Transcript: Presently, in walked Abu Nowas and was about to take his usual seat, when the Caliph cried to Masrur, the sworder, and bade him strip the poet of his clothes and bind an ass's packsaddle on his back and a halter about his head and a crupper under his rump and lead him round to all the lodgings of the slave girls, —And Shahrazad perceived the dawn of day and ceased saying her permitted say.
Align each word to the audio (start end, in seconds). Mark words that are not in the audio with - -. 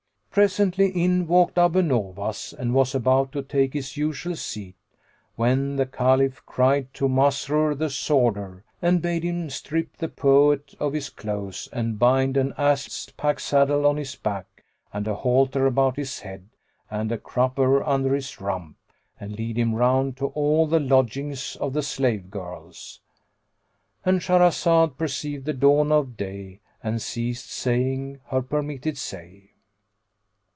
Presently, 0.33 0.87
in 0.91 1.27
walked 1.27 1.57
Abu 1.57 1.81
Nowas 1.81 2.53
and 2.57 2.73
was 2.73 2.95
about 2.95 3.33
to 3.33 3.41
take 3.43 3.73
his 3.73 3.97
usual 3.97 4.37
seat, 4.37 4.77
when 5.35 5.75
the 5.75 5.85
Caliph 5.85 6.41
cried 6.45 6.93
to 6.93 7.09
Masrur, 7.09 7.75
the 7.75 7.89
sworder, 7.89 8.63
and 8.81 9.01
bade 9.01 9.23
him 9.23 9.49
strip 9.49 9.97
the 9.97 10.07
poet 10.07 10.73
of 10.79 10.93
his 10.93 11.09
clothes 11.09 11.67
and 11.73 11.99
bind 11.99 12.37
an 12.37 12.53
ass's 12.57 13.11
packsaddle 13.17 13.85
on 13.85 13.97
his 13.97 14.15
back 14.15 14.63
and 14.93 15.05
a 15.05 15.15
halter 15.15 15.65
about 15.65 15.97
his 15.97 16.21
head 16.21 16.47
and 16.89 17.11
a 17.11 17.17
crupper 17.17 17.83
under 17.85 18.13
his 18.15 18.39
rump 18.39 18.77
and 19.19 19.33
lead 19.37 19.57
him 19.57 19.75
round 19.75 20.15
to 20.15 20.27
all 20.27 20.65
the 20.65 20.79
lodgings 20.79 21.57
of 21.57 21.73
the 21.73 21.83
slave 21.83 22.31
girls, 22.31 23.01
—And 24.05 24.21
Shahrazad 24.21 24.95
perceived 24.95 25.43
the 25.43 25.51
dawn 25.51 25.91
of 25.91 26.15
day 26.15 26.61
and 26.81 27.01
ceased 27.01 27.51
saying 27.51 28.21
her 28.27 28.41
permitted 28.41 28.97
say. 28.97 29.49